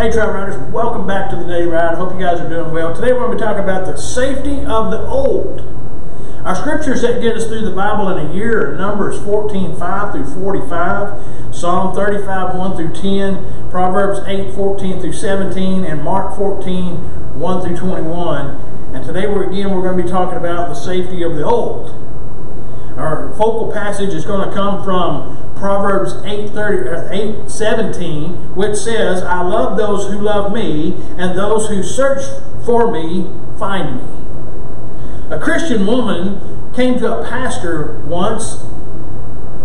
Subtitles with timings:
[0.00, 1.92] Hey, Trail Riders, welcome back to the Daily Ride.
[1.92, 2.94] I hope you guys are doing well.
[2.94, 5.60] Today we're going to be talking about the safety of the old.
[6.42, 10.12] Our scriptures that get us through the Bible in a year are Numbers 14, 5
[10.14, 17.38] through 45, Psalm 35, 1 through 10, Proverbs 8, 14 through 17, and Mark 14,
[17.38, 18.94] 1 through 21.
[18.94, 21.90] And today we're again we're going to be talking about the safety of the old.
[22.96, 28.76] Our focal passage is going to come from Proverbs 8, 30, uh, 8 17, which
[28.76, 32.22] says, I love those who love me, and those who search
[32.64, 35.34] for me find me.
[35.36, 38.62] A Christian woman came to a pastor once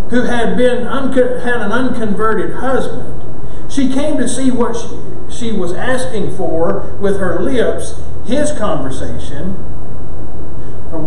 [0.10, 3.72] who had been had an unconverted husband.
[3.72, 9.52] She came to see what she, she was asking for with her lips, his conversation,
[10.92, 10.98] uh,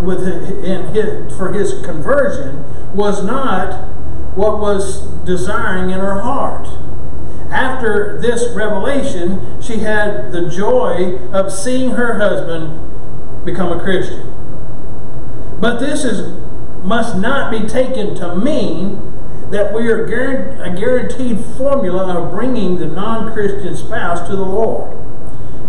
[0.00, 0.22] with
[0.64, 3.95] in his, for his conversion was not
[4.36, 6.68] what was desiring in her heart.
[7.50, 14.32] After this revelation, she had the joy of seeing her husband become a Christian.
[15.60, 16.36] But this is
[16.84, 19.12] must not be taken to mean
[19.50, 24.96] that we are a guaranteed formula of bringing the non-Christian spouse to the Lord.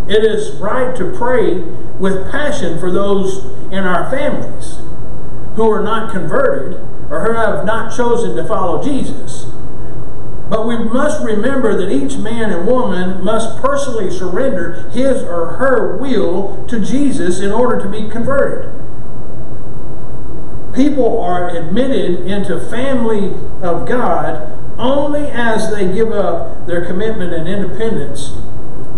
[0.10, 1.60] It is right to pray
[2.00, 4.78] with passion for those in our families
[5.55, 9.45] who are not converted or who have not chosen to follow Jesus.
[10.50, 15.98] But we must remember that each man and woman must personally surrender his or her
[15.98, 18.73] will to Jesus in order to be converted.
[20.73, 27.48] People are admitted into family of God only as they give up their commitment and
[27.48, 28.32] independence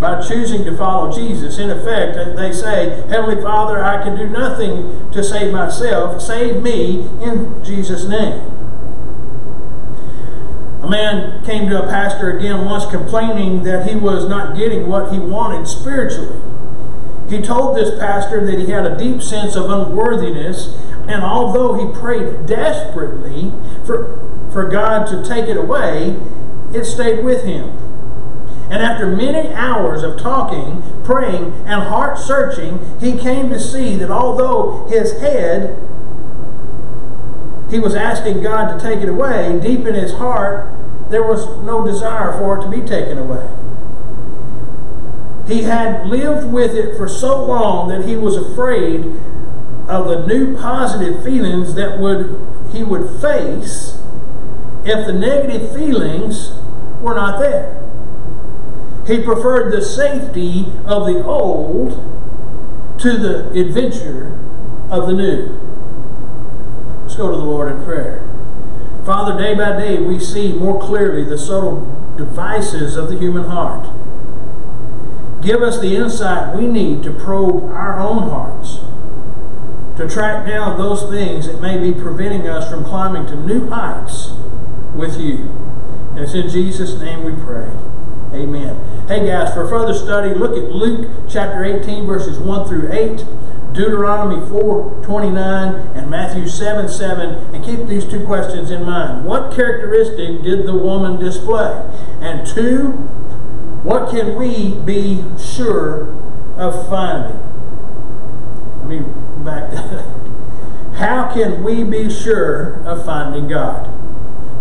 [0.00, 1.58] by choosing to follow Jesus.
[1.58, 6.22] In effect, they say, Heavenly Father, I can do nothing to save myself.
[6.22, 8.40] Save me in Jesus' name.
[10.82, 15.12] A man came to a pastor again once complaining that he was not getting what
[15.12, 16.40] he wanted spiritually.
[17.28, 20.74] He told this pastor that he had a deep sense of unworthiness,
[21.06, 23.52] and although he prayed desperately
[23.84, 26.16] for, for God to take it away,
[26.72, 27.89] it stayed with him.
[28.70, 34.10] And after many hours of talking, praying, and heart searching, he came to see that
[34.10, 35.76] although his head,
[37.68, 40.72] he was asking God to take it away, deep in his heart,
[41.10, 43.48] there was no desire for it to be taken away.
[45.48, 49.04] He had lived with it for so long that he was afraid
[49.88, 53.98] of the new positive feelings that would he would face
[54.84, 56.52] if the negative feelings
[57.00, 57.89] were not there.
[59.10, 61.90] He preferred the safety of the old
[63.00, 64.38] to the adventure
[64.88, 65.58] of the new.
[67.02, 68.24] Let's go to the Lord in prayer.
[69.04, 73.88] Father, day by day we see more clearly the subtle devices of the human heart.
[75.42, 78.76] Give us the insight we need to probe our own hearts,
[79.98, 84.30] to track down those things that may be preventing us from climbing to new heights
[84.94, 85.50] with you.
[86.10, 87.72] And it's in Jesus' name we pray.
[88.32, 89.08] Amen.
[89.08, 93.24] Hey guys, for further study, look at Luke chapter 18, verses 1 through 8,
[93.74, 99.24] Deuteronomy 4, 29, and Matthew 7, 7, and keep these two questions in mind.
[99.24, 101.72] What characteristic did the woman display?
[102.20, 102.92] And two,
[103.82, 106.14] what can we be sure
[106.56, 107.40] of finding?
[108.78, 109.00] Let me
[109.44, 110.20] back that
[110.94, 113.99] How can we be sure of finding God?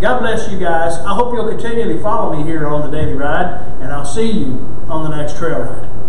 [0.02, 0.94] God bless you guys.
[1.00, 4.54] I hope you'll continually follow me here on the Daily Ride, and I'll see you
[4.88, 6.09] on the next trail ride.